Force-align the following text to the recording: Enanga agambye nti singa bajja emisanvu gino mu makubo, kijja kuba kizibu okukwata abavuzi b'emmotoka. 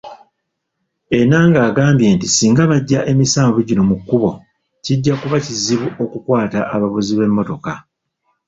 Enanga 1.19 1.59
agambye 1.69 2.07
nti 2.15 2.27
singa 2.35 2.63
bajja 2.71 2.99
emisanvu 3.11 3.57
gino 3.67 3.83
mu 3.89 3.89
makubo, 3.99 4.29
kijja 4.83 5.13
kuba 5.21 5.37
kizibu 5.45 5.87
okukwata 6.03 6.59
abavuzi 6.73 7.13
b'emmotoka. 7.15 7.73